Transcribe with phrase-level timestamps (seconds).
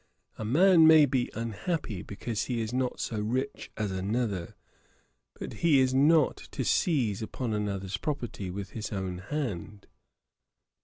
[0.39, 4.55] A man may be unhappy, because he is not so rich as another;
[5.35, 9.85] but he is not to seize upon another's property with his own hand.'